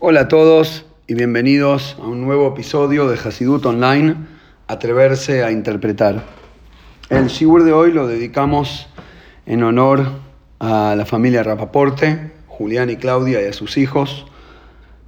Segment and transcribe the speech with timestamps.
[0.00, 4.14] Hola a todos y bienvenidos a un nuevo episodio de Hasidut Online,
[4.68, 6.22] Atreverse a Interpretar.
[7.10, 8.86] El Shibur de hoy lo dedicamos
[9.44, 10.06] en honor
[10.60, 14.26] a la familia Rapaporte, Julián y Claudia y a sus hijos,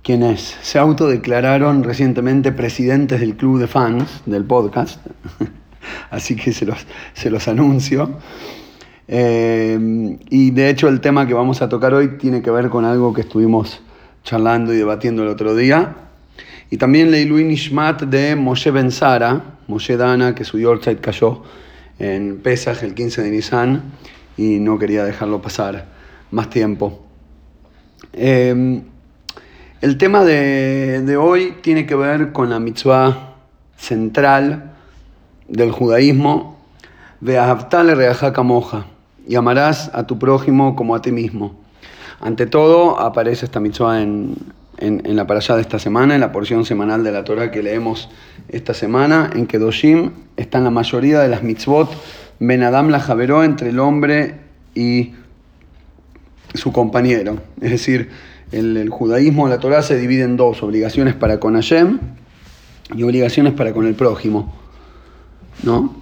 [0.02, 5.06] quienes se autodeclararon recientemente presidentes del club de fans del podcast,
[6.10, 6.84] así que se los,
[7.14, 8.18] se los anuncio.
[9.06, 12.84] Eh, y de hecho el tema que vamos a tocar hoy tiene que ver con
[12.84, 13.80] algo que estuvimos
[14.24, 15.96] charlando y debatiendo el otro día.
[16.70, 21.42] Y también leí Luis Nishmat de Moshe Ben Sara, Moshe Dana, que su Yorkshire cayó
[21.98, 23.82] en Pesach el 15 de Nisan
[24.36, 25.86] y no quería dejarlo pasar
[26.30, 27.04] más tiempo.
[28.12, 28.82] Eh,
[29.80, 33.34] el tema de, de, hoy tiene que ver con la mitzvah
[33.76, 34.72] central
[35.48, 36.58] del judaísmo,
[37.20, 38.86] Ve'ahavtale reajaka moja,
[39.26, 41.54] y amarás a tu prójimo como a ti mismo.
[42.20, 44.36] Ante todo, aparece esta mitzvah en,
[44.78, 47.62] en, en la parashá de esta semana, en la porción semanal de la Torah que
[47.62, 48.10] leemos
[48.48, 51.90] esta semana, en que Doshim están la mayoría de las mitzvot,
[52.38, 54.36] Ben Adam la javeró entre el hombre
[54.74, 55.12] y
[56.54, 57.38] su compañero.
[57.60, 58.10] Es decir,
[58.50, 61.98] el, el judaísmo, la Torah se divide en dos, obligaciones para con Hashem
[62.94, 64.54] y obligaciones para con el prójimo.
[65.62, 65.99] ¿No?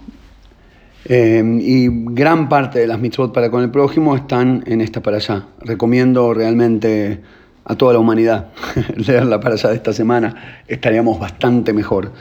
[1.05, 5.17] Eh, y gran parte de las mitzvot para con el prójimo están en esta para
[5.17, 5.47] allá.
[5.61, 7.21] Recomiendo realmente
[7.63, 8.49] a toda la humanidad
[8.95, 10.61] leerla para allá de esta semana.
[10.67, 12.11] Estaríamos bastante mejor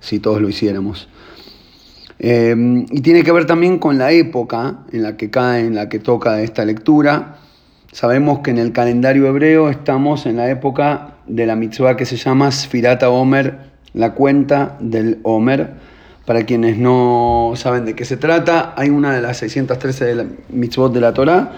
[0.00, 1.08] si todos lo hiciéramos.
[2.18, 2.54] Eh,
[2.90, 5.98] y tiene que ver también con la época en la que cae, en la que
[5.98, 7.38] toca esta lectura.
[7.92, 12.16] Sabemos que en el calendario hebreo estamos en la época de la mitzvah que se
[12.16, 13.58] llama Sfirata Omer,
[13.92, 15.93] la cuenta del Omer
[16.26, 20.26] para quienes no saben de qué se trata, hay una de las 613 de la
[20.48, 21.52] mitzvot de la Torá,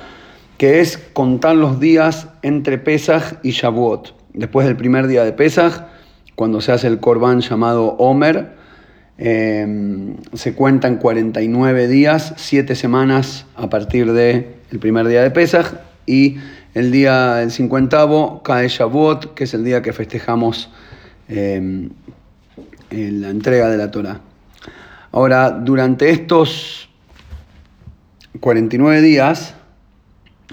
[0.59, 4.14] que es contar los días entre Pesach y Shavuot.
[4.33, 5.84] Después del primer día de Pesach,
[6.34, 8.56] cuando se hace el Korban llamado Omer,
[9.19, 15.75] eh, se cuentan 49 días, 7 semanas a partir del el primer día de Pesach,
[16.06, 16.37] y
[16.75, 20.71] el día del 50 cae Shavuot, que es el día que festejamos
[21.28, 21.88] eh,
[22.91, 24.21] la entrega de la Torá.
[25.16, 26.91] Ahora, durante estos
[28.38, 29.54] 49 días,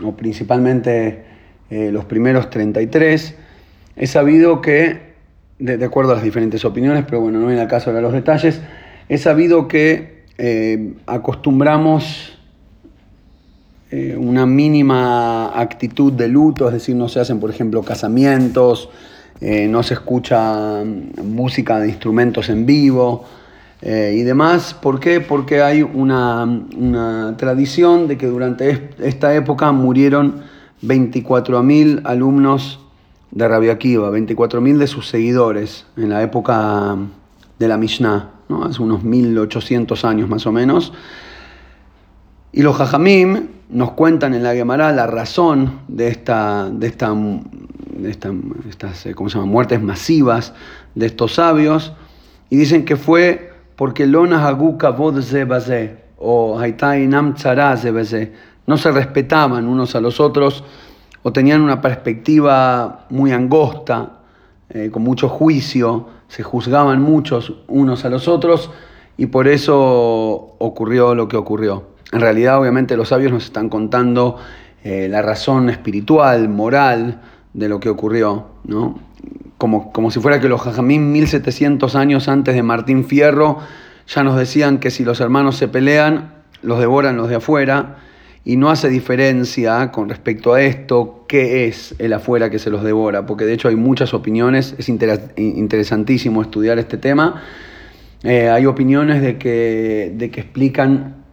[0.02, 1.26] o principalmente
[1.70, 3.36] eh, los primeros 33,
[3.98, 5.16] he sabido que,
[5.60, 8.62] de, acuerdo a las diferentes opiniones, pero bueno, no viene al caso de los detalles,
[9.10, 12.40] he sabido que eh, acostumbramos
[13.92, 18.90] eh, una mínima actitud de luto, es decir, no se hacen, por ejemplo, casamientos,
[19.42, 20.86] no se escucha
[21.22, 23.26] música de instrumentos en vivo,
[23.86, 24.74] eh, y demás.
[24.74, 25.20] ¿Por qué?
[25.20, 30.42] Porque hay una, una, tradición de que durante esta época murieron
[30.84, 32.80] 24.000 alumnos
[33.32, 36.96] de Rabia Akiva, 24.000 de sus seguidores en la época
[37.60, 38.64] de la Mishnah, ¿no?
[38.64, 40.94] hace unos 1.800 años más o menos.
[42.54, 47.14] Y los Jajamim nos cuentan en la Gemara la razón de, esta, de, esta,
[48.70, 49.52] estas ¿cómo se llama?
[49.52, 50.54] muertes masivas
[50.96, 51.92] de estos sabios
[52.50, 54.90] y dicen que fue porque Lona Haguka
[56.18, 56.60] o
[58.66, 60.64] no se respetaban unos a los otros
[61.22, 64.20] o tenían una perspectiva muy angosta,
[64.70, 68.72] eh, con mucho juicio, se juzgaban muchos unos a los otros
[69.18, 71.94] y por eso ocurrió lo que ocurrió.
[72.12, 74.38] En realidad, obviamente, los sabios nos están contando
[74.84, 77.22] eh, la razón espiritual, moral
[77.54, 79.00] de lo que ocurrió, ¿no?
[79.64, 83.60] Como, como si fuera que los jajamín 1700 años antes de Martín Fierro
[84.06, 87.96] ya nos decían que si los hermanos se pelean, los devoran los de afuera,
[88.44, 92.84] y no hace diferencia con respecto a esto qué es el afuera que se los
[92.84, 97.42] devora, porque de hecho hay muchas opiniones, es interesantísimo estudiar este tema.
[98.24, 101.24] Eh, hay opiniones de que, de que explican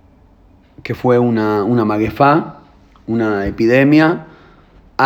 [0.85, 2.61] que fue una, una maguefá,
[3.09, 4.27] una epidemia,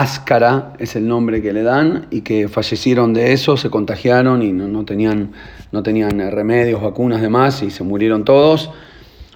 [0.01, 4.53] Áscara es el nombre que le dan y que fallecieron de eso, se contagiaron y
[4.53, 5.31] no, tenían,
[5.71, 8.73] no tenían remedios, vacunas, demás y se murieron todos.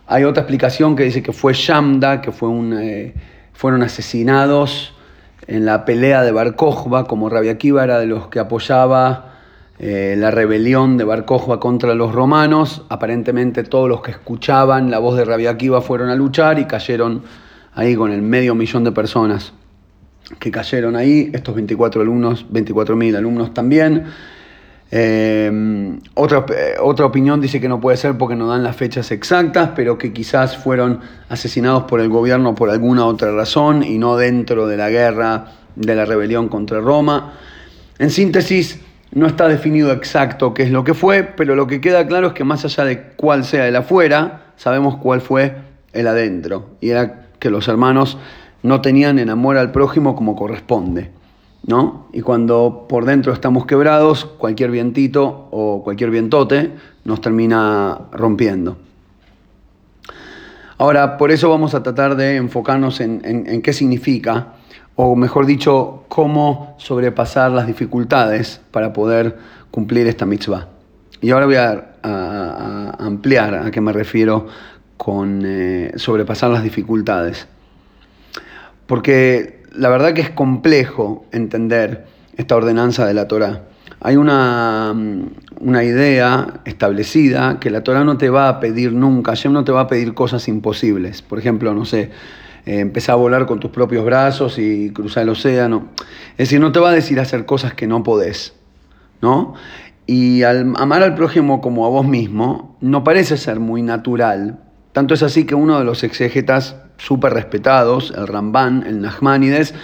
[0.09, 3.15] Hay otra explicación que dice que fue Shamda, que fue un, eh,
[3.53, 4.95] fueron asesinados
[5.47, 9.37] en la pelea de Bar como Rabia Akiva era de los que apoyaba
[9.79, 12.83] eh, la rebelión de Bar contra los romanos.
[12.89, 17.23] Aparentemente todos los que escuchaban la voz de Rabia Akiva fueron a luchar y cayeron
[17.75, 19.53] ahí con el medio millón de personas
[20.39, 24.05] que cayeron ahí, estos 24 alumnos, 24.000 alumnos también.
[24.91, 26.47] Eh, otra,
[26.81, 30.13] otra opinión dice que no puede ser porque no dan las fechas exactas, pero que
[30.13, 34.89] quizás fueron asesinados por el gobierno por alguna otra razón y no dentro de la
[34.89, 37.35] guerra de la rebelión contra Roma.
[37.99, 38.81] En síntesis,
[39.13, 42.33] no está definido exacto qué es lo que fue, pero lo que queda claro es
[42.35, 45.57] que más allá de cuál sea el afuera, sabemos cuál fue
[45.93, 46.77] el adentro.
[46.81, 48.19] Y era que los hermanos
[48.63, 51.11] no tenían en amor al prójimo como corresponde.
[51.67, 52.07] ¿no?
[52.13, 56.73] Y cuando por dentro estamos quebrados, cualquier vientito o cualquier vientote
[57.05, 58.79] nos termina rompiendo.
[60.79, 64.55] Ahora, por eso vamos a tratar de enfocarnos en, qué significa,
[64.95, 69.37] o mejor dicho, cómo sobrepasar las dificultades para poder
[69.73, 70.69] cumplir esta mitzvah.
[71.21, 71.85] Y ahora voy a,
[73.01, 74.47] ampliar a qué me refiero
[74.97, 77.49] con eh, sobrepasar las dificultades.
[78.89, 82.07] Porque la verdad que es complejo entender
[82.37, 83.65] esta ordenanza de la Torah.
[84.01, 84.95] Hay una,
[85.61, 89.73] una idea establecida que la Torah no te va a pedir nunca, Hashem no te
[89.73, 91.21] va a pedir cosas imposibles.
[91.21, 92.11] Por ejemplo, no sé,
[92.65, 95.89] eh, empezar a volar con tus propios brazos y cruzar el océano.
[96.33, 98.55] Es decir, no te va a decir hacer cosas que no podés,
[99.21, 99.55] ¿no?
[100.07, 104.61] Y al amar al prójimo como a vos mismo, no parece ser muy natural.
[104.93, 109.75] Tanto es así que uno de los exégetas súper respetados, el Ramban, el Nachmanides,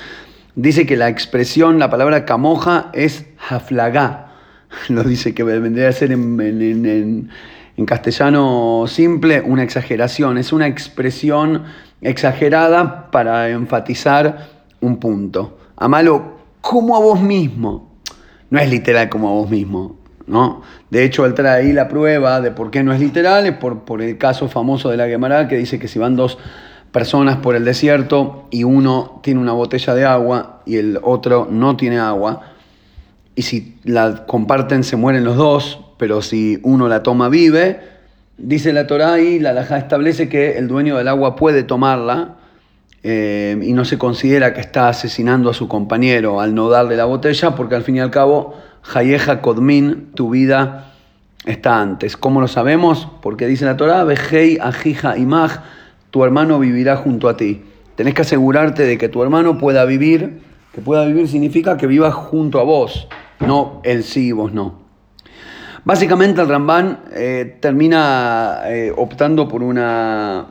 [0.54, 4.32] dice que la expresión, la palabra camoja es haflagá.
[4.88, 7.30] Lo dice que vendría a ser en,
[7.86, 10.38] castellano simple una exageración.
[10.38, 11.64] Es una expresión
[12.00, 14.48] exagerada para enfatizar
[14.80, 15.58] un punto.
[15.76, 17.94] Amalo como a vos mismo.
[18.50, 19.96] No es literal como a vos mismo.
[20.26, 20.62] ¿no?
[20.90, 23.84] De hecho, él trae ahí la prueba de por qué no es literal, es por,
[23.84, 26.38] por el caso famoso de la Gemara que dice que si van dos
[26.94, 31.76] personas por el desierto y uno tiene una botella de agua y el otro no
[31.76, 32.42] tiene agua,
[33.34, 37.80] y si la comparten se mueren los dos, pero si uno la toma vive,
[38.38, 42.36] dice la Torá y la Alajá establece que el dueño del agua puede tomarla
[43.02, 47.06] eh, y no se considera que está asesinando a su compañero al no darle la
[47.06, 48.54] botella, porque al fin y al cabo,
[48.94, 50.92] Hayeja Kodmin, tu vida
[51.44, 52.16] está antes.
[52.16, 53.08] ¿Cómo lo sabemos?
[53.20, 55.58] Porque dice la Torá, Vejei Ajija Imaj,
[56.14, 57.60] tu hermano vivirá junto a ti.
[57.96, 60.42] Tenés que asegurarte de que tu hermano pueda vivir.
[60.72, 63.08] Que pueda vivir significa que viva junto a vos,
[63.40, 64.78] no él sí y vos no.
[65.84, 70.46] Básicamente el Ramban eh, termina eh, optando por una,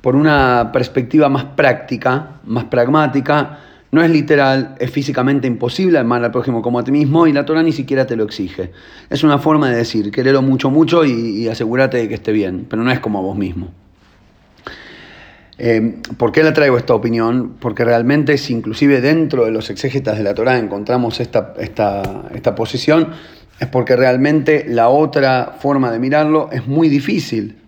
[0.00, 3.60] por una perspectiva más práctica, más pragmática.
[3.92, 7.44] No es literal, es físicamente imposible amar al prójimo como a ti mismo y la
[7.44, 8.72] Torah ni siquiera te lo exige.
[9.10, 12.66] Es una forma de decir, quererlo mucho, mucho y, y asegúrate de que esté bien,
[12.68, 13.83] pero no es como a vos mismo.
[15.56, 17.56] Eh, ¿Por qué le traigo esta opinión?
[17.60, 23.10] Porque realmente si inclusive dentro de los exégetas de la Torá encontramos esta, esta posición,
[23.60, 27.58] es porque realmente la otra forma de mirarlo es muy difícil.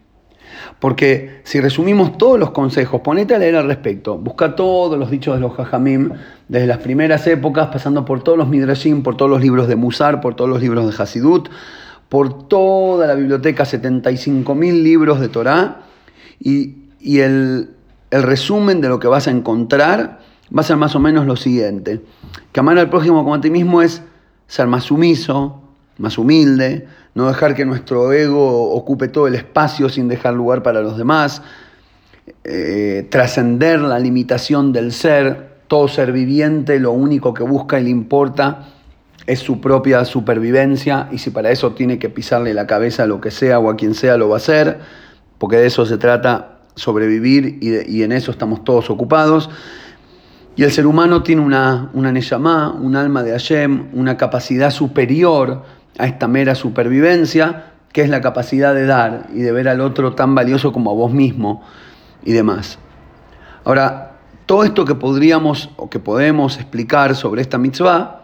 [0.80, 5.34] Porque si resumimos todos los consejos, ponete a leer al respecto, busca todos los dichos
[5.34, 6.10] de los Jajamim,
[6.48, 10.20] desde las primeras épocas, pasando por todos los Midrashim, por todos los libros de Musar,
[10.20, 11.48] por todos los libros de Hasidut,
[12.08, 15.82] por toda la biblioteca, 75.000 libros de Torá,
[16.38, 17.70] y, y el,
[18.10, 20.20] el resumen de lo que vas a encontrar
[20.56, 22.02] va a ser más o menos lo siguiente.
[22.52, 24.02] Que amar al prójimo como a ti mismo es
[24.46, 25.60] ser más sumiso,
[25.98, 30.82] más humilde, no dejar que nuestro ego ocupe todo el espacio sin dejar lugar para
[30.82, 31.42] los demás,
[32.44, 37.90] eh, trascender la limitación del ser, todo ser viviente lo único que busca y le
[37.90, 38.68] importa
[39.26, 43.20] es su propia supervivencia y si para eso tiene que pisarle la cabeza a lo
[43.20, 44.78] que sea o a quien sea lo va a hacer,
[45.38, 49.50] porque de eso se trata sobrevivir y, en eso estamos todos ocupados.
[50.54, 55.64] Y el ser humano tiene una, una Neyamá, un alma de Hashem, una capacidad superior
[55.98, 60.14] a esta mera supervivencia, que es la capacidad de dar y de ver al otro
[60.14, 61.62] tan valioso como a vos mismo
[62.24, 62.78] y demás.
[63.64, 64.12] Ahora,
[64.46, 68.22] todo esto que podríamos o que podemos explicar sobre esta mitzvah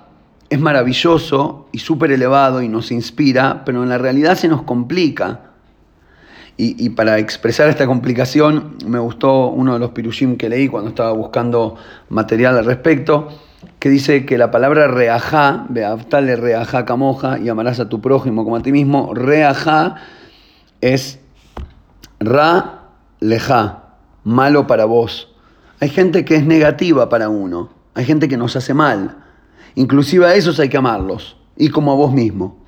[0.48, 5.51] es maravilloso y súper elevado y nos inspira, pero en la realidad se nos complica
[6.64, 11.10] y, para expresar esta complicación, me gustó uno de los pirushim que leí cuando estaba
[11.10, 11.74] buscando
[12.08, 13.28] material al respecto,
[13.80, 18.54] que dice que la palabra reajá, beaftale reajá camoja, y amarás a tu prójimo como
[18.54, 19.96] a ti mismo, reajá
[20.80, 21.18] es
[22.20, 25.34] ra lejá, malo para vos.
[25.80, 29.16] Hay gente que es negativa para uno, hay gente que nos hace mal.
[29.74, 32.62] Inclusive a esos hay que amarlos, y como a vos mismo.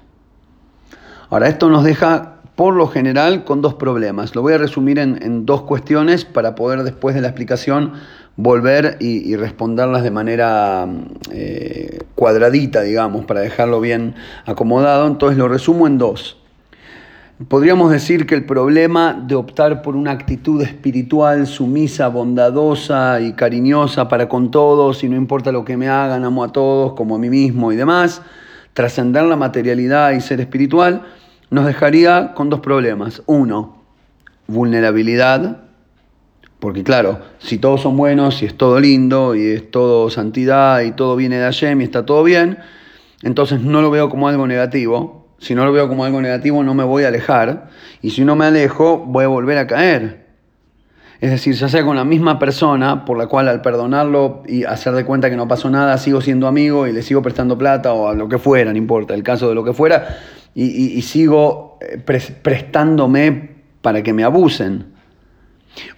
[1.30, 4.34] Ahora, esto nos deja por lo general con dos problemas.
[4.34, 7.94] Lo voy a resumir en, dos cuestiones para poder después de la explicación
[8.37, 10.88] volver y, responderlas de manera
[11.30, 15.06] eh, cuadradita, digamos, para dejarlo bien acomodado.
[15.06, 16.38] Entonces lo resumo en dos.
[17.49, 24.06] Podríamos decir que el problema de optar por una actitud espiritual sumisa, bondadosa y cariñosa
[24.06, 27.18] para con todos, y no importa lo que me hagan, amo a todos como a
[27.18, 28.23] mí mismo y demás,
[28.73, 31.02] trascender la materialidad y ser espiritual,
[31.54, 33.23] nos dejaría con dos problemas.
[33.26, 33.76] Uno,
[34.46, 35.62] vulnerabilidad,
[36.58, 40.92] porque claro, si todos son buenos, si es todo lindo y es todo santidad y
[40.92, 42.58] todo viene de Hashem y está todo bien,
[43.23, 46.75] entonces no lo veo como algo negativo, si no lo veo como algo negativo, no
[46.75, 47.68] me voy a alejar.
[48.02, 50.25] Y si no me alejo, voy a volver a caer.
[51.20, 54.94] Es decir, ya sea con la misma persona, por la cual al perdonarlo y hacer
[54.94, 58.08] de cuenta que no pasó nada, sigo siendo amigo y le sigo prestando plata o
[58.08, 60.18] a lo que fuera, no importa, el caso de lo que fuera,
[60.54, 64.94] y, sigo eh, prestándome para que me abusen.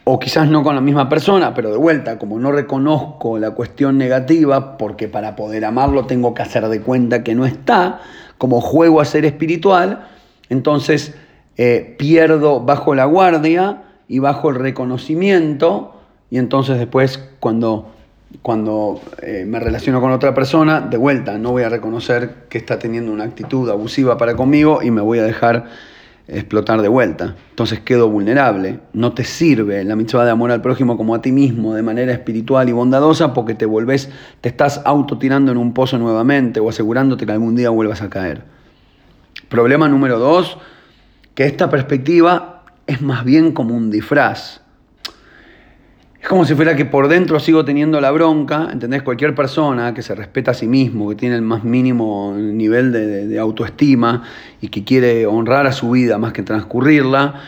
[0.04, 3.98] O quizás no con la misma persona, pero de vuelta, como no reconozco la cuestión
[3.98, 8.00] negativa, porque para poder amarlo tengo que hacer de cuenta que no está,
[8.38, 10.08] como juego a ser espiritual,
[10.48, 11.14] entonces
[11.58, 15.94] eh, pierdo bajo la guardia y bajo el reconocimiento,
[16.30, 17.92] y entonces después cuando,
[18.42, 22.78] cuando eh, me relaciono con otra persona, de vuelta, no voy a reconocer que está
[22.78, 25.66] teniendo una actitud abusiva para conmigo y me voy a dejar
[26.28, 27.36] explotar de vuelta.
[27.50, 28.80] Entonces quedo vulnerable.
[28.92, 32.12] No te sirve la mitzvah de amor al prójimo como a ti mismo de manera
[32.12, 37.26] espiritual y bondadosa porque te volvés, te estás autotirando en un pozo nuevamente o asegurándote
[37.26, 38.42] que algún día vuelvas a caer.
[39.48, 40.58] Problema número dos,
[41.34, 44.62] que esta perspectiva es más bien como un disfraz.
[46.26, 49.04] Es como si fuera que por dentro sigo teniendo la bronca, ¿entendés?
[49.04, 53.38] Cualquier persona que se respeta a sí mismo, que tiene el más mínimo nivel de,
[53.38, 54.24] autoestima
[54.60, 57.42] y que quiere honrar a su vida más que transcurrirla,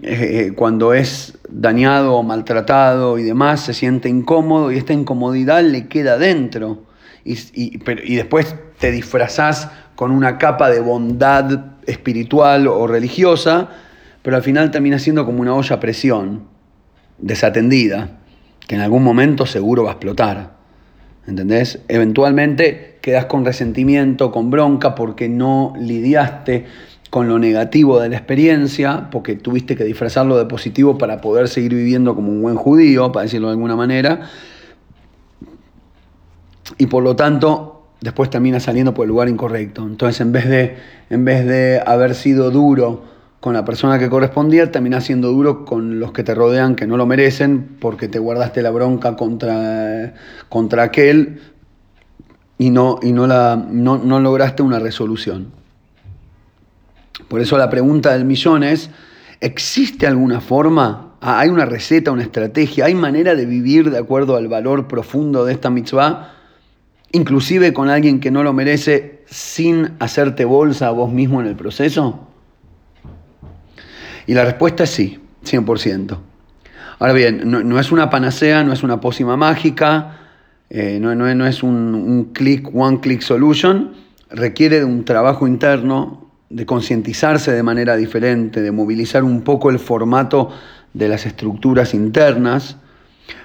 [0.00, 5.62] eh, eh, cuando es dañado o maltratado y demás, se siente incómodo y esta incomodidad
[5.62, 6.78] le queda dentro.
[7.26, 13.68] Y, y después te disfrazás con una capa de bondad espiritual o religiosa,
[14.22, 16.53] pero al final termina siendo como una olla a presión
[17.18, 18.18] desatendida,
[18.66, 20.54] que en algún momento seguro va a explotar.
[21.26, 21.80] ¿Entendés?
[21.88, 26.66] Eventualmente quedas con resentimiento, con bronca, porque no lidiaste
[27.10, 31.74] con lo negativo de la experiencia, porque tuviste que disfrazarlo de positivo para poder seguir
[31.74, 34.28] viviendo como un buen judío, para decirlo de alguna manera.
[36.76, 39.82] Y por lo tanto, después termina saliendo por el lugar incorrecto.
[39.82, 40.76] Entonces, en vez de,
[41.08, 43.04] en vez de haber sido duro,
[43.44, 46.96] con la persona que correspondía, terminás siendo duro con los que te rodean que no
[46.96, 50.14] lo merecen porque te guardaste la bronca contra,
[50.48, 51.42] contra aquel
[52.56, 55.52] y, no, y no, la, no, lograste una resolución.
[57.28, 58.88] Por eso la pregunta del millón es,
[59.42, 61.12] ¿existe alguna forma?
[61.20, 62.86] Ah, ¿Hay una receta, una estrategia?
[62.86, 66.32] ¿Hay manera de vivir de acuerdo al valor profundo de esta mitzvah?
[67.12, 71.56] Inclusive con alguien que no lo merece sin hacerte bolsa a vos mismo en el
[71.56, 72.30] proceso?
[74.26, 76.18] Y la respuesta es sí, 100%.
[76.98, 80.18] Ahora bien, no, es una panacea, no es una pócima mágica,
[80.70, 83.92] eh, no, es un, click, one click solution,
[84.30, 89.78] requiere de un trabajo interno, de concientizarse de manera diferente, de movilizar un poco el
[89.78, 90.50] formato
[90.92, 92.76] de las estructuras internas,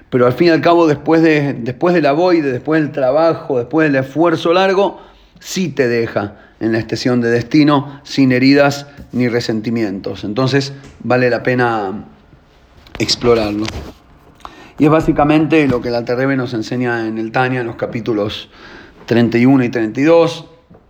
[0.09, 3.57] pero al fin y al cabo, después de, después de la voide, después del trabajo,
[3.57, 5.01] después del esfuerzo largo,
[5.39, 10.23] sí te deja en la estación de destino sin heridas ni resentimientos.
[10.23, 10.73] Entonces
[11.03, 12.05] vale la pena
[12.97, 13.65] explorarlo.
[14.77, 18.49] Y es básicamente lo que la Terrebe nos enseña en el Tania, en los capítulos
[19.05, 20.45] 31 y 32,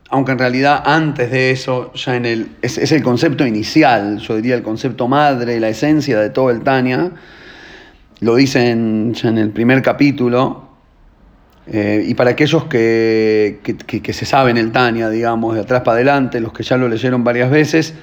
[0.09, 4.55] aunque en realidad antes de eso, ya en el, es, el concepto inicial, yo diría
[4.55, 7.11] el concepto madre, la esencia de todo el Tania,
[8.19, 10.68] lo dicen ya en el primer capítulo,
[11.71, 13.59] eh, y para aquellos que,
[14.11, 17.51] se saben el Tania, digamos, de atrás para adelante, los que ya lo leyeron varias
[17.51, 17.93] veces,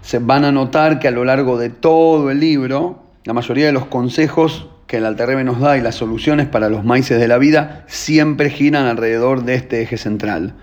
[0.00, 3.72] se van a notar que a lo largo de todo el libro, la mayoría de
[3.72, 7.36] los consejos que el Alterrebe nos da y las soluciones para los maíces de la
[7.36, 10.54] vida siempre giran alrededor de este eje central,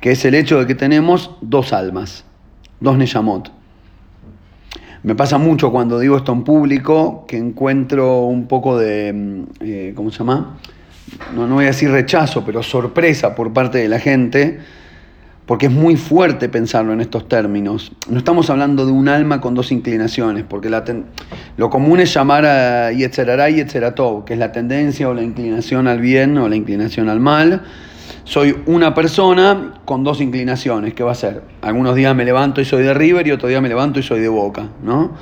[0.00, 2.24] que es el hecho de que tenemos dos almas,
[2.80, 3.52] dos Neyamot.
[5.02, 9.92] Me pasa mucho cuando digo esto en público que encuentro un poco de, mm, eh,
[9.94, 10.56] ¿cómo se llama?
[11.34, 14.60] No, no voy a decir rechazo, pero sorpresa por parte de la gente,
[15.46, 17.92] porque es muy fuerte pensarlo en estos términos.
[18.08, 20.70] No estamos hablando de un alma con dos inclinaciones, porque
[21.56, 25.88] lo común es llamar a Yetzerará y Yetzeratov, que es la tendencia o la inclinación
[25.88, 27.62] al bien o la inclinación al mal.
[28.24, 31.42] Soy una persona con dos inclinaciones, ¿qué va a ser?
[31.60, 34.20] Algunos días me levanto y soy de River y otro día me levanto y soy
[34.20, 35.12] de Boca, ¿no?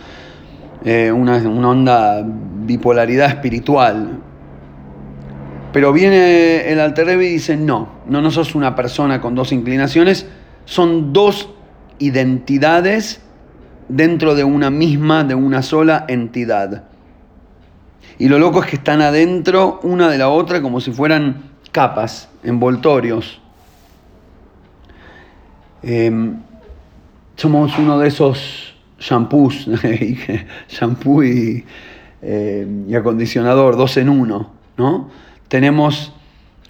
[0.85, 4.21] Eh, una, una onda bipolaridad espiritual.
[5.73, 10.27] Pero viene el Alter y dice, no, no, no sos una persona con dos inclinaciones,
[10.65, 11.50] son dos
[11.99, 13.21] identidades
[13.89, 16.85] dentro de una misma, de una sola entidad.
[18.19, 22.29] Y lo loco es que están adentro una de la otra como si fueran capas,
[22.43, 23.41] envoltorios.
[25.83, 26.37] Em,
[27.37, 29.69] somos uno de esos shampoos,
[30.69, 31.65] shampoo y,
[32.21, 35.11] em, y acondicionador, dos en uno, ¿no?
[35.50, 36.12] Tenemos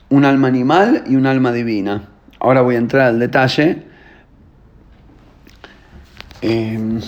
[0.09, 2.09] un alma animal y un alma divina.
[2.39, 3.83] Ahora voy a entrar al detalle.
[6.41, 6.99] Em,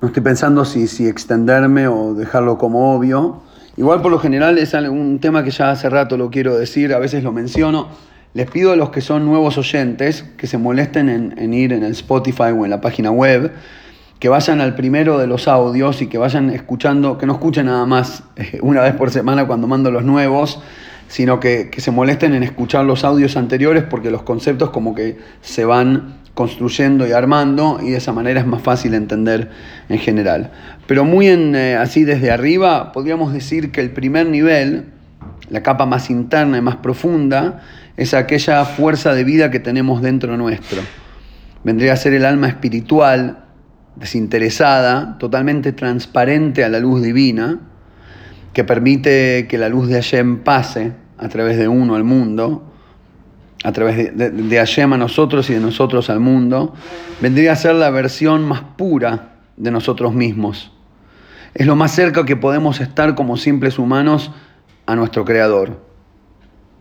[0.00, 3.44] no estoy pensando si, si extenderme o dejarlo como obvio.
[3.76, 6.98] Igual por lo general es un tema que ya hace rato lo quiero decir, a
[6.98, 7.86] veces lo menciono.
[8.34, 11.84] Les pido a los que son nuevos oyentes que se molesten en, en ir en
[11.84, 13.52] el Spotify o en la página web
[14.20, 17.86] que vayan al primero de los audios y que vayan escuchando, que no escuchen nada
[17.86, 20.60] más eh, una vez por semana cuando mando los nuevos,
[21.08, 25.64] sino que, se molesten en escuchar los audios anteriores porque los conceptos como que se
[25.64, 29.50] van construyendo y armando y de esa manera es más fácil entender
[29.88, 30.52] en general.
[30.86, 34.84] Pero muy eh, así desde arriba podríamos decir que el primer nivel,
[35.48, 37.62] la capa más interna y más profunda,
[37.96, 40.82] es aquella fuerza de vida que tenemos dentro nuestro.
[41.64, 43.49] Vendría a ser el alma espiritual,
[43.96, 47.60] desinteresada, totalmente transparente a la luz divina,
[48.52, 52.64] que permite que la luz de Hashem pase a través de uno al mundo,
[53.62, 56.74] a través de, de, Hashem a nosotros y de nosotros al mundo,
[57.20, 60.72] vendría a ser la versión más pura de nosotros mismos.
[61.54, 64.30] Es lo más cerca que podemos estar como simples humanos
[64.86, 65.78] a nuestro Creador.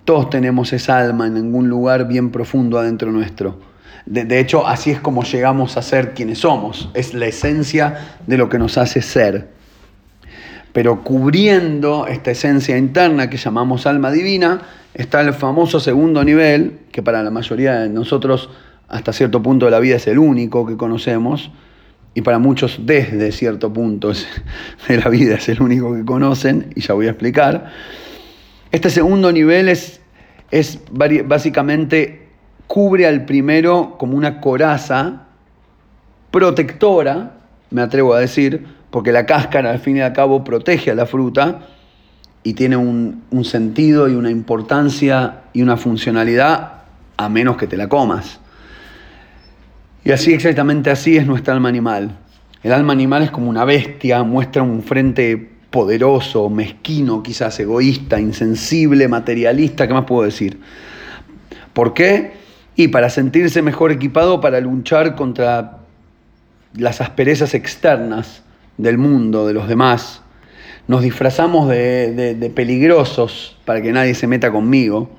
[0.05, 3.59] Todos tenemos esa alma en algún lugar bien profundo adentro nuestro.
[4.05, 6.89] De, hecho, así es como llegamos a ser quienes somos.
[6.93, 9.49] Es la esencia de lo que nos hace ser.
[10.73, 14.61] Pero cubriendo esta esencia interna que llamamos alma divina,
[14.93, 18.49] está el famoso segundo nivel, que para la mayoría de nosotros
[18.87, 21.51] hasta cierto punto de la vida es el único que conocemos,
[22.15, 24.11] y para muchos desde cierto punto
[24.87, 27.71] de la vida es el único que conocen, y ya voy a explicar.
[28.71, 30.01] Este segundo nivel es,
[30.51, 32.28] es básicamente
[32.69, 35.23] cubre al primero como una coraza
[36.29, 37.37] protectora,
[37.71, 41.07] me atrevo a decir, porque la cáscara al fin y al cabo protege a la
[41.07, 41.61] fruta
[42.43, 46.83] y tiene un, sentido y una importancia y una funcionalidad
[47.17, 48.39] a menos que te la comas.
[50.05, 52.19] Y así exactamente así es nuestra alma animal.
[52.61, 59.07] El alma animal es como una bestia, muestra un frente poderoso, mezquino, quizás egoísta, insensible,
[59.07, 60.59] materialista, ¿qué más puedo decir?
[61.73, 62.37] ¿Por qué?
[62.79, 65.79] Y para sentirse mejor equipado para luchar contra
[66.77, 68.41] las asperezas externas
[68.77, 70.21] del mundo, de los demás.
[70.87, 75.09] Nos disfrazamos de, peligrosos para que nadie se meta conmigo.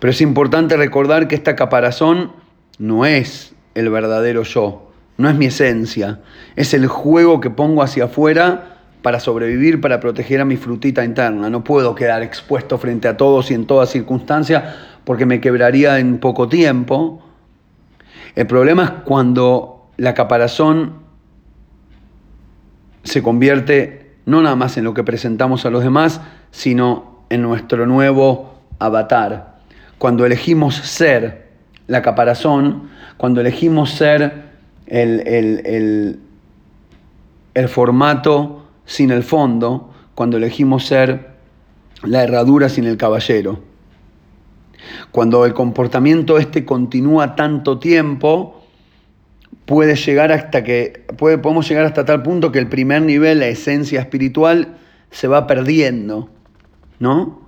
[0.00, 2.32] Pero es importante recordar que esta caparazón
[2.78, 6.18] no es el verdadero yo, no es mi esencia,
[6.56, 11.48] es el juego que pongo hacia afuera para sobrevivir, para proteger a mi frutita interna.
[11.48, 16.18] No puedo quedar expuesto frente a todos y en toda circunstancia porque me quebraría en
[16.18, 17.22] poco tiempo.
[18.34, 21.00] El problema es cuando la caparazón
[23.02, 27.86] se convierte no nada más en lo que presentamos a los demás, sino en nuestro
[27.86, 29.60] nuevo avatar.
[29.98, 31.48] Cuando elegimos ser
[31.86, 34.50] la caparazón, cuando elegimos ser
[34.86, 36.20] el, el,
[37.54, 38.59] el formato
[38.90, 41.30] sin el fondo, cuando elegimos ser
[42.02, 43.62] la herradura sin el caballero.
[45.12, 48.64] Cuando el comportamiento este continúa tanto tiempo,
[49.64, 53.46] puede llegar hasta que, puede, podemos llegar hasta tal punto que el primer nivel, la
[53.46, 54.76] esencia espiritual,
[55.12, 56.28] se va perdiendo,
[56.98, 57.42] ¿no?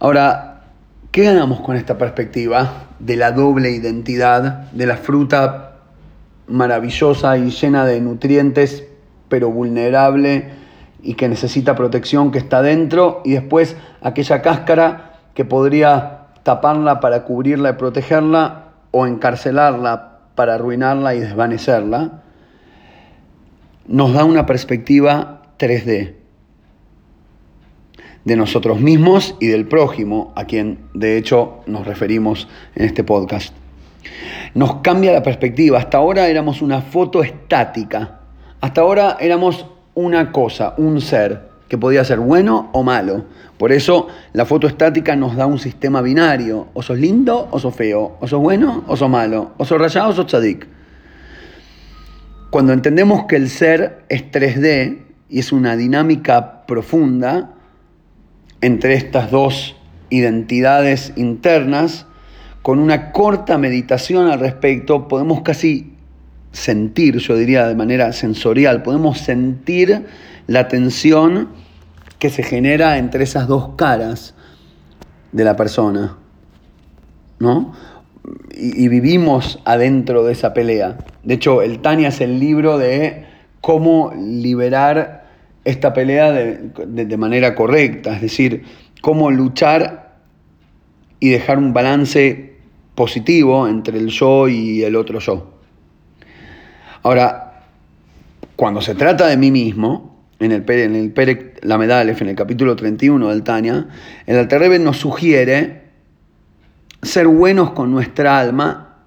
[0.00, 0.64] Ahora,
[1.10, 5.69] ¿qué ganamos con esta perspectiva de la doble identidad, de la fruta
[6.50, 8.84] maravillosa y llena de nutrientes,
[9.28, 10.60] pero vulnerable?
[11.02, 17.24] y que necesita protección que está dentro y después aquella cáscara que podría taparla para
[17.24, 22.22] cubrirla y protegerla o encarcelarla para arruinarla y desvanecerla,
[23.86, 26.14] nos da una perspectiva 3D
[28.24, 33.59] de nosotros mismos y del prójimo, a quien de hecho nos referimos en este podcast.
[34.54, 35.78] Nos cambia la perspectiva.
[35.78, 38.20] Hasta ahora éramos una foto estática.
[38.60, 43.24] Hasta ahora éramos una cosa, un ser, que podía ser bueno o malo.
[43.56, 46.68] Por eso la foto estática nos da un sistema binario.
[46.74, 48.16] O sos lindo o sos feo.
[48.20, 49.52] O sos bueno o sos malo.
[49.56, 50.66] O sos rayado o sos tzadik.
[52.50, 57.52] Cuando entendemos que el ser es 3D y es una dinámica profunda
[58.60, 59.76] entre estas dos
[60.10, 62.06] identidades internas,
[62.62, 65.94] con una corta meditación al respecto, podemos casi
[66.52, 70.06] sentir, yo diría de manera sensorial, podemos sentir
[70.46, 71.48] la tensión
[72.18, 74.34] que se genera entre esas dos caras
[75.32, 76.18] de la persona,
[77.38, 77.72] ¿no?
[78.54, 80.98] Y, vivimos adentro de esa pelea.
[81.22, 83.24] De hecho, el Tania es el libro de
[83.62, 85.24] cómo liberar
[85.64, 88.64] esta pelea de manera correcta, es decir,
[89.00, 90.16] cómo luchar
[91.20, 92.49] y dejar un balance
[93.00, 95.54] positivo entre el yo y el otro yo.
[97.02, 97.62] Ahora,
[98.56, 102.36] cuando se trata de mí mismo, en el, en el Perek la Medalef, en el
[102.36, 103.88] capítulo 31 del Tania,
[104.26, 105.84] el Alterrebe nos sugiere
[107.00, 108.98] ser buenos con nuestra alma,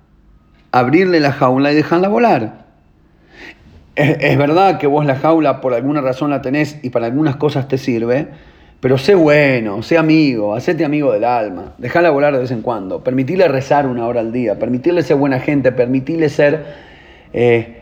[0.72, 2.66] abrirle la jaula y dejarla volar.
[3.94, 7.36] Es, es, verdad que vos la jaula por alguna razón la tenés y para algunas
[7.36, 8.30] cosas te sirve,
[8.84, 13.02] pero sé bueno, sé amigo, hacete amigo del alma, dejala volar de vez en cuando,
[13.02, 16.66] permitirle rezar una hora al día, permitirle ser buena gente, permitirle ser,
[17.32, 17.82] eh,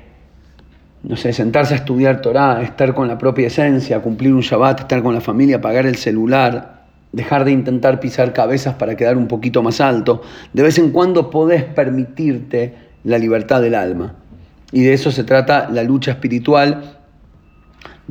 [1.02, 5.02] no sé, sentarse a estudiar Torah, estar con la propia esencia, cumplir un Shabbat, estar
[5.02, 9.64] con la familia, apagar el celular, dejar de intentar pisar cabezas para quedar un poquito
[9.64, 10.22] más alto.
[10.54, 14.18] De vez en cuando podés permitirte la libertad del alma.
[14.72, 17.01] Y de eso se trata la lucha espiritual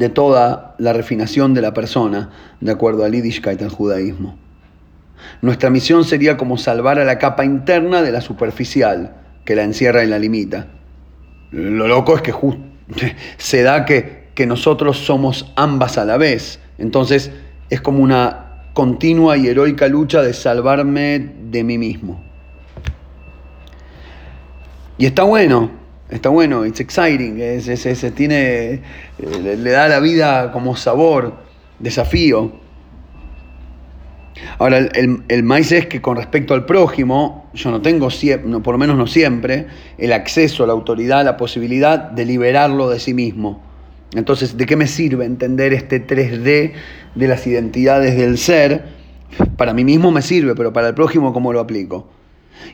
[0.01, 2.31] de toda la refinación de la persona,
[2.63, 4.39] de acuerdo al Yiddishkeit, el judaísmo.
[5.43, 10.03] Nuestra misión sería como salvar a la capa interna de la superficial, que la encierra
[10.03, 10.69] y la limita.
[11.51, 12.33] Lo loco es que
[13.37, 16.61] se da que, que nosotros somos ambas a la vez.
[16.79, 17.31] Entonces
[17.69, 22.25] es como una continua y heroica lucha de salvarme de mí mismo.
[24.97, 25.71] Y está bueno,
[26.11, 28.81] Está bueno, it's exciting, es, es, tiene,
[29.19, 31.35] le, da la vida como sabor,
[31.79, 32.53] desafío.
[34.59, 38.09] Ahora, el, el, maíz es que con respecto al prójimo, yo no tengo,
[38.45, 39.67] no, por lo menos no siempre,
[39.99, 43.63] el acceso, la autoridad, la posibilidad de liberarlo de sí mismo.
[44.15, 46.73] Entonces, ¿de qué me sirve entender este 3D
[47.15, 48.85] de las identidades del ser?
[49.57, 52.09] Para mí mismo me sirve, pero para el prójimo, ¿cómo lo aplico?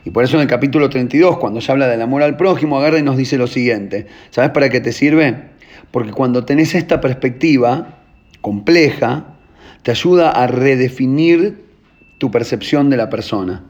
[0.05, 2.99] Y por eso en el capítulo 32, cuando se habla del amor al prójimo, agarra
[2.99, 4.07] y nos dice lo siguiente.
[4.29, 5.49] ¿Sabes para qué te sirve?
[5.91, 7.99] Porque cuando tenés esta perspectiva
[8.41, 9.37] compleja,
[9.83, 11.65] te ayuda a redefinir
[12.17, 13.63] tu percepción de la persona.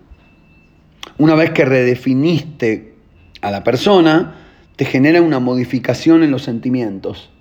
[1.17, 2.93] Una vez que redefiniste
[3.41, 4.35] a la persona,
[4.75, 7.31] te genera una modificación en los sentimientos.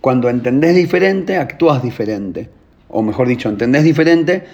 [0.00, 2.50] Cuando entendés diferente, actúas diferente.
[2.88, 4.44] O mejor dicho, entendés diferente,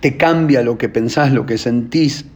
[0.00, 2.26] te cambia lo que pensás, lo que sentís,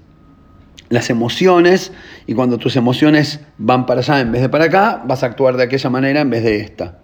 [0.88, 1.92] las emociones,
[2.26, 5.56] y cuando tus emociones van para allá en vez de para acá, vas a actuar
[5.56, 6.98] de aquella manera en vez de esta.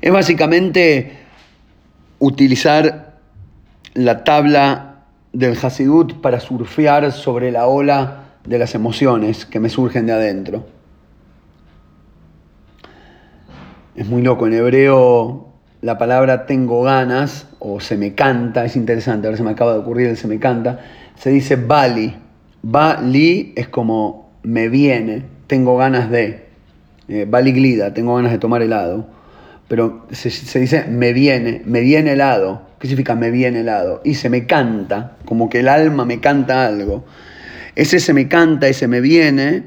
[0.00, 1.18] Es básicamente
[2.18, 3.18] utilizar
[3.94, 10.06] la tabla del Hasidut para surfear sobre la ola de las emociones que me surgen
[10.06, 10.66] de adentro.
[13.94, 19.26] Es muy loco, en hebreo la palabra tengo ganas o se me canta, es interesante,
[19.26, 20.80] ahora se me acaba de ocurrir el se me canta,
[21.16, 22.16] se dice bali.
[22.62, 26.46] Bali es como me viene, tengo ganas de.
[27.08, 29.06] Eh, glida, tengo ganas de tomar helado.
[29.68, 32.62] Pero se, se, dice me viene, me viene helado.
[32.78, 34.00] ¿Qué significa me viene helado?
[34.04, 37.04] Y se me canta, como que el alma me canta algo.
[37.74, 39.64] Ese se me canta, ese me viene,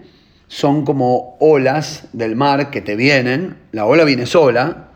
[0.47, 3.55] son como olas del mar que te vienen.
[3.71, 4.88] La ola viene sola,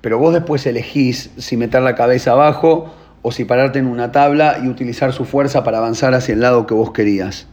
[0.00, 4.60] pero vos después elegís si meter la cabeza abajo o si pararte en una tabla
[4.62, 7.46] y utilizar su fuerza para avanzar hacia el lado que vos querías.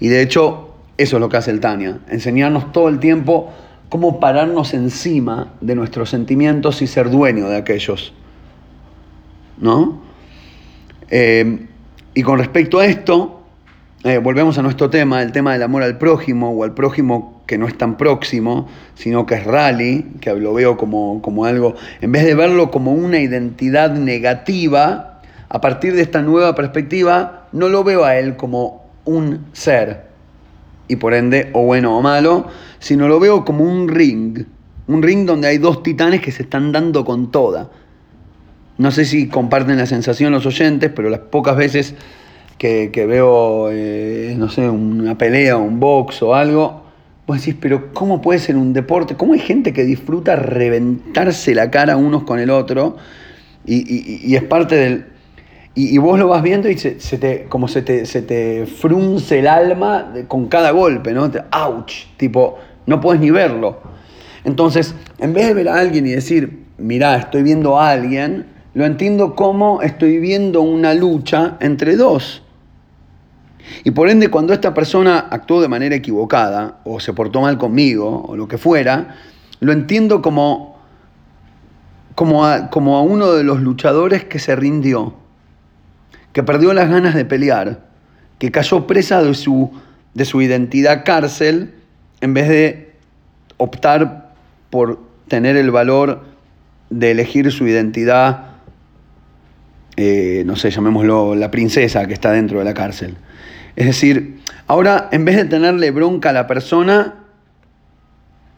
[0.00, 3.52] Y de hecho, eso es lo que hace el Tania, enseñarnos todo el tiempo
[3.88, 8.12] cómo pararnos encima de nuestros sentimientos y ser dueño de aquellos.
[9.58, 10.02] ¿No?
[11.10, 11.66] Eh,
[12.14, 13.42] y con respecto a esto,
[14.04, 17.58] eh, volvemos a nuestro tema, el tema del amor al prójimo o al prójimo que
[17.58, 22.12] no es tan próximo, sino que es rally, que lo veo como, como algo, en
[22.12, 27.84] vez de verlo como una identidad negativa, a partir de esta nueva perspectiva, no lo
[27.84, 30.04] veo a él como un ser,
[30.88, 32.46] y por ende, o bueno o malo,
[32.78, 34.44] sino lo veo como un ring,
[34.86, 37.70] un ring donde hay dos titanes que se están dando con toda.
[38.76, 41.94] No sé si comparten la sensación los oyentes, pero las pocas veces
[42.58, 46.83] que, veo, eh, no sé, una pelea, un box o algo,
[47.26, 49.14] Vos decís, pero ¿cómo puede ser un deporte?
[49.14, 52.96] ¿Cómo hay gente que disfruta reventarse la cara unos con el otro?
[53.66, 55.06] Y, es parte del...
[55.74, 59.48] Y, vos lo vas viendo y se, te, como se te, se te frunce el
[59.48, 61.30] alma con cada golpe, ¿no?
[61.50, 61.90] ¡Auch!
[62.18, 63.80] Tipo, no puedes ni verlo.
[64.44, 68.84] Entonces, en vez de ver a alguien y decir, mirá, estoy viendo a alguien, lo
[68.84, 72.43] entiendo como estoy viendo una lucha entre dos.
[73.84, 78.22] Y por ende, cuando esta persona actuó de manera equivocada, o se portó mal conmigo,
[78.26, 79.16] o lo que fuera,
[79.60, 80.78] lo entiendo como,
[82.14, 85.14] como, a, como a uno de los luchadores que se rindió,
[86.32, 87.86] que perdió las ganas de pelear,
[88.38, 89.70] que cayó presa de su,
[90.14, 91.74] de su identidad cárcel,
[92.20, 92.92] en vez de
[93.56, 94.32] optar
[94.70, 96.24] por tener el valor
[96.90, 98.54] de elegir su identidad,
[99.96, 103.16] eh, no sé, llamémoslo la princesa que está dentro de la cárcel.
[103.76, 107.24] Es decir, ahora en vez de tenerle bronca a la persona,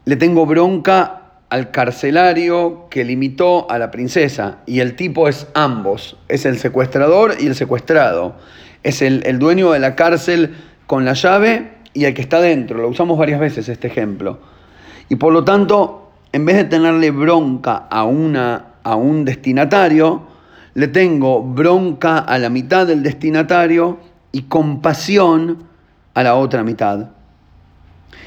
[0.05, 4.59] le tengo bronca al carcelario que limitó a la princesa.
[4.67, 8.37] Y el tipo es ambos, es el secuestrador y el secuestrado.
[8.83, 10.55] Es el, el dueño de la cárcel
[10.87, 12.79] con la llave y el que está dentro.
[12.79, 14.39] Lo usamos varias veces este ejemplo.
[15.09, 20.27] Y por lo tanto, en vez de tenerle bronca a, una, a un destinatario,
[20.75, 23.99] le tengo bronca a la mitad del destinatario
[24.37, 25.65] y compasión
[26.13, 27.09] a la otra mitad.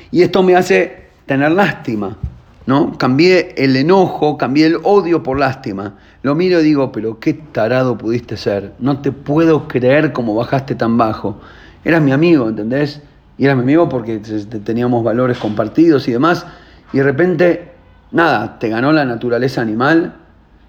[0.09, 2.17] Y esto me hace tener lástima,
[2.65, 2.97] ¿no?
[2.97, 5.97] Cambié el enojo, cambié el odio por lástima.
[6.23, 8.73] Lo miro y digo, pero qué tarado pudiste ser.
[8.79, 11.39] No te puedo creer cómo bajaste tan bajo.
[11.85, 13.03] Eras mi amigo, ¿entendés?
[13.37, 16.43] Y eras mi amigo porque teníamos valores compartidos y demás.
[16.91, 17.71] Y de repente,
[18.11, 20.15] nada, te ganó la naturaleza animal,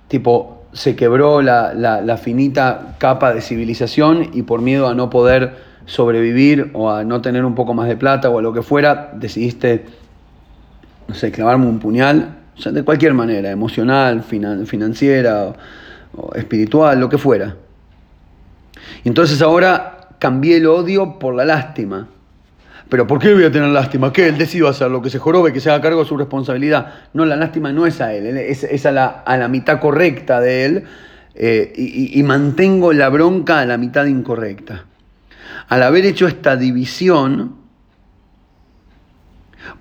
[0.06, 5.56] tipo, se quebró la, finita capa de civilización y por miedo a no poder
[5.86, 9.10] sobrevivir o a no tener un poco más de plata o a lo que fuera,
[9.14, 9.86] decidiste,
[11.08, 15.54] no sé, clavarme un puñal, o de cualquier manera, emocional, financiera
[16.16, 17.56] o, espiritual, lo que fuera.
[19.02, 22.08] Y entonces ahora cambié el odio por la lástima.
[22.90, 24.12] Pero ¿por qué voy a tener lástima?
[24.12, 26.92] Que él decidió hacer lo que se jorobe, que se haga cargo de su responsabilidad.
[27.14, 30.84] No, la lástima no es a él, es, a, la, mitad correcta de él
[31.36, 34.86] eh, y, y mantengo la bronca a la mitad incorrecta.
[35.68, 37.54] Al haber hecho esta división,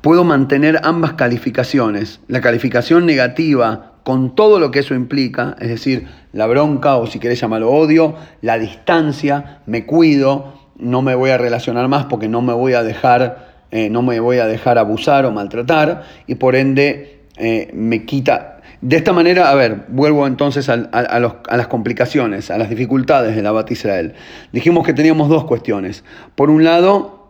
[0.02, 2.20] puedo mantener ambas calificaciones.
[2.28, 7.20] La calificación negativa con todo lo que eso implica, es decir, la bronca o si
[7.20, 12.42] querés llamarlo odio, la distancia, me cuido, no me voy a relacionar más porque no
[12.42, 16.56] me voy a dejar, eh, no me voy a dejar abusar o maltratar y por
[16.56, 18.62] ende eh, me quita.
[18.82, 23.52] De esta manera, a ver, vuelvo entonces a, las complicaciones, a las dificultades de la
[23.52, 24.14] Bat Israel.
[24.54, 26.06] Dijimos que teníamos dos cuestiones.
[26.36, 27.28] Por un lado,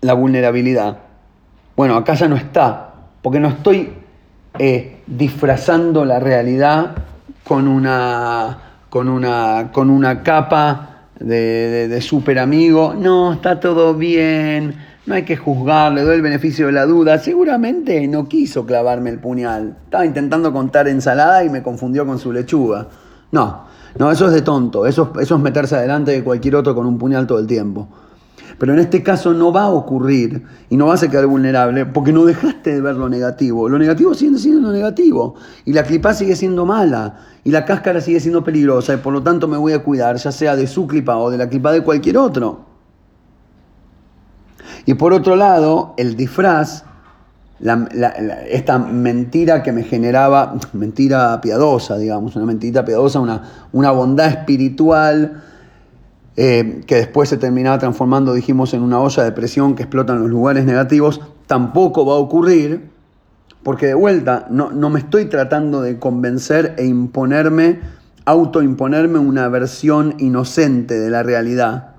[0.00, 0.98] la vulnerabilidad.
[1.76, 3.92] Bueno, acá ya no está, porque no estoy
[4.58, 6.96] eh, disfrazando la realidad
[7.44, 8.58] con una,
[8.90, 14.74] con una, con una capa de, de, súper amigo, no, está todo bien,
[15.06, 17.18] no hay que juzgar, le doy el beneficio de la duda.
[17.18, 19.76] Seguramente no quiso clavarme el puñal.
[19.84, 22.88] Estaba intentando contar ensalada y me confundió con su lechuga.
[23.32, 23.64] No,
[23.98, 26.98] no, eso es de tonto, eso, eso es meterse adelante de cualquier otro con un
[26.98, 27.88] puñal todo el tiempo.
[28.58, 32.12] Pero en este caso no va a ocurrir y no vas a quedar vulnerable porque
[32.12, 33.68] no dejaste de ver lo negativo.
[33.68, 35.34] Lo negativo sigue siendo lo negativo
[35.66, 39.22] y la clipa sigue siendo mala y la cáscara sigue siendo peligrosa y por lo
[39.22, 41.82] tanto me voy a cuidar, ya sea de su clipa o de la clipa de
[41.82, 42.64] cualquier otro.
[44.86, 46.84] Y por otro lado, el disfraz,
[48.48, 53.20] esta mentira que me generaba, mentira piadosa, digamos, una mentira piadosa,
[53.72, 55.42] una bondad espiritual
[56.36, 60.20] eh, que después se terminaba transformando, dijimos, en una olla de presión que explota en
[60.20, 62.90] los lugares negativos, tampoco va a ocurrir,
[63.62, 67.80] porque de vuelta no, no me estoy tratando de convencer e imponerme,
[68.26, 71.94] autoimponerme una versión inocente de la realidad,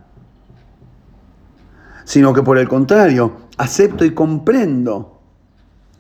[2.04, 5.20] sino que por el contrario, acepto y comprendo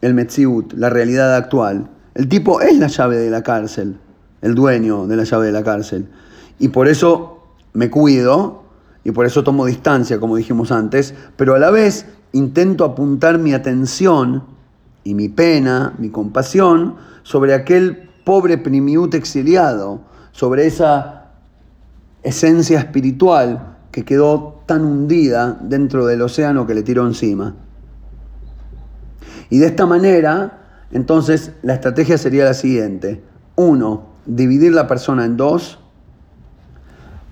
[0.01, 1.89] el Metziut, la realidad actual.
[2.13, 3.97] El tipo es la llave de la cárcel,
[4.41, 6.07] el dueño de la llave de la cárcel.
[6.59, 7.36] Y por eso
[7.77, 8.63] me cuido
[9.03, 13.53] y por eso tomo distancia, como dijimos antes, pero a la vez intento apuntar mi
[13.53, 14.45] atención
[15.03, 21.33] y mi pena, mi compasión, sobre aquel pobre primiut exiliado, sobre esa
[22.23, 27.53] esencia espiritual que quedó tan hundida dentro del océano que le tiró encima.
[29.51, 33.21] Y de esta manera, entonces, la estrategia sería la siguiente.
[33.55, 35.77] Uno, dividir la persona en dos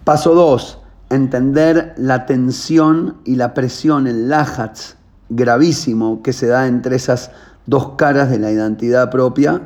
[0.05, 0.81] Paso 2.
[1.09, 4.97] Entender la tensión y la presión, el lajats
[5.29, 7.31] gravísimo que se da entre esas
[7.65, 9.61] dos caras de la identidad propia.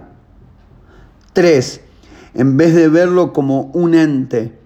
[1.33, 1.81] 3.
[2.35, 4.57] En vez de verlo como un ente,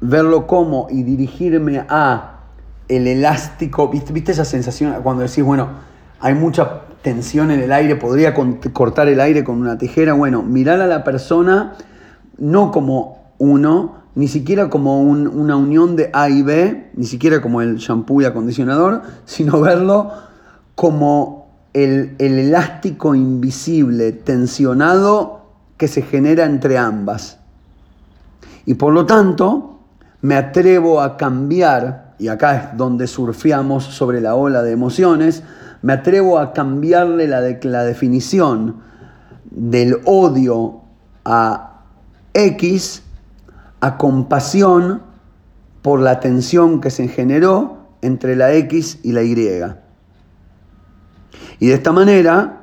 [0.00, 2.42] verlo como y dirigirme a
[2.86, 5.70] el elástico, ¿viste, esa sensación cuando decís, bueno,
[6.20, 10.12] hay mucha tensión en el aire, podría cortar el aire con una tijera?
[10.12, 11.72] Bueno, mirar a la persona
[12.38, 17.60] no como uno, ni siquiera como una unión de A y B, ni siquiera como
[17.60, 20.12] el shampoo y acondicionador, sino verlo
[20.74, 25.46] como el, el elástico invisible, tensionado
[25.76, 27.38] que se genera entre ambas.
[28.66, 29.80] Y por lo tanto,
[30.22, 35.42] me atrevo a cambiar, y acá es donde surfeamos sobre la ola de emociones,
[35.82, 38.76] me atrevo a cambiarle la, la definición
[39.50, 40.80] del odio
[41.24, 41.82] a
[42.32, 43.03] X
[43.84, 45.02] a compasión
[45.82, 49.34] por la tensión que se generó entre la X y la Y.
[51.58, 52.62] Y de esta manera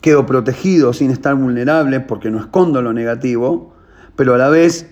[0.00, 3.74] quedo protegido sin estar vulnerable porque no escondo lo negativo,
[4.16, 4.90] pero a la vez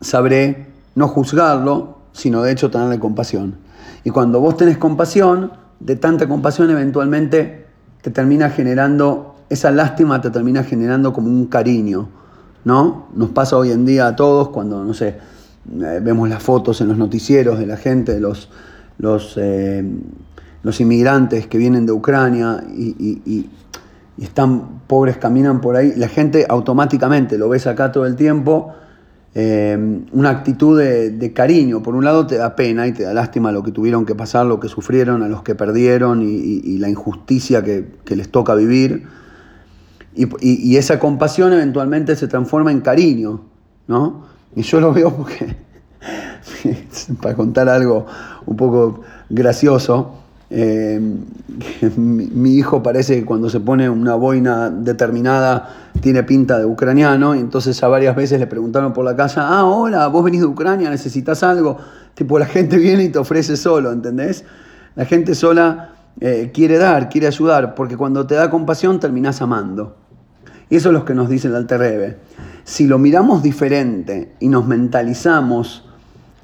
[0.00, 3.56] sabré no juzgarlo, sino de hecho tenerle compasión.
[4.04, 7.66] Y cuando vos tenés compasión, de tanta compasión eventualmente
[8.02, 12.08] te termina generando, esa lástima te termina generando como un cariño,
[12.66, 13.06] ¿no?
[13.14, 15.14] Nos pasa hoy en día a todos cuando, no sé,
[15.80, 18.50] eh, vemos las fotos en los noticieros de la gente, los,
[18.98, 19.88] los, eh,
[20.64, 23.48] los inmigrantes que vienen de Ucrania y,
[24.20, 28.74] están pobres, caminan por ahí, la gente automáticamente, lo ves acá todo el tiempo,
[29.34, 31.82] eh, una actitud de, cariño.
[31.82, 34.46] Por un lado te da pena y te da lástima lo que tuvieron que pasar,
[34.46, 39.06] lo que sufrieron, a los que perdieron y, la injusticia que, les toca vivir.
[40.16, 43.42] Y, esa compasión eventualmente se transforma en cariño,
[43.86, 44.24] ¿no?
[44.54, 45.56] Y yo lo veo porque,
[47.20, 48.06] para contar algo
[48.46, 50.14] un poco gracioso,
[50.48, 50.98] eh,
[51.96, 55.68] mi, hijo parece que cuando se pone una boina determinada
[56.00, 59.66] tiene pinta de ucraniano, y entonces a varias veces le preguntaron por la casa, ah,
[59.66, 61.76] hola, vos venís de Ucrania, necesitas algo.
[62.14, 64.44] Tipo, la gente viene y te ofrece solo, ¿entendés?
[64.94, 70.05] La gente sola eh, quiere dar, quiere ayudar, porque cuando te da compasión terminás amando.
[70.68, 72.18] Y eso es lo que nos dice el Alter
[72.64, 75.84] Si lo miramos diferente y nos mentalizamos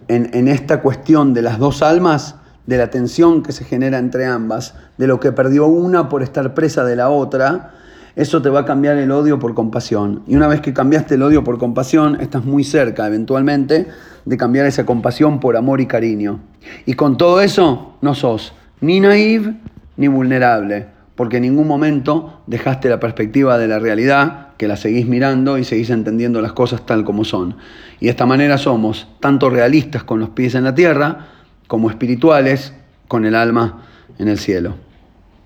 [0.08, 4.26] en, en esta cuestión de las dos almas, de la tensión que se genera entre
[4.26, 7.72] ambas, de lo que perdió una por estar presa de la otra,
[8.14, 10.22] eso te va a cambiar el odio por compasión.
[10.26, 13.88] Y una vez que cambiaste el odio por compasión, estás muy cerca eventualmente
[14.24, 16.40] de cambiar esa compasión por amor y cariño.
[16.84, 19.54] Y con todo eso no sos ni naive
[19.96, 20.88] ni vulnerable,
[21.22, 25.62] porque en ningún momento dejaste la perspectiva de la realidad, que la seguís mirando y
[25.62, 27.54] seguís entendiendo las cosas tal como son.
[28.00, 31.28] Y de esta manera somos tanto realistas con los pies en la tierra,
[31.68, 32.74] como espirituales
[33.06, 33.84] con el alma
[34.18, 34.74] en el cielo.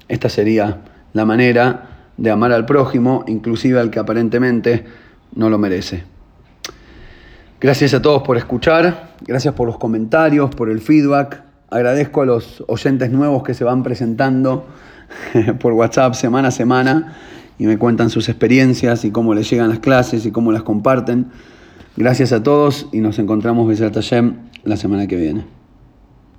[0.09, 0.79] Esta sería
[1.12, 4.87] la manera de amar al prójimo, inclusive al que aparentemente
[5.35, 6.05] no lo merece.
[7.61, 11.43] Gracias a todos por escuchar, gracias por los comentarios, por el feedback.
[11.69, 14.65] Agradezco a los oyentes nuevos que se van presentando
[15.61, 17.16] por WhatsApp semana a semana
[17.59, 21.27] y me cuentan sus experiencias y cómo les llegan las clases y cómo las comparten.
[21.97, 25.65] Gracias a todos y nos encontramos, Besat Hashem, la semana que viene.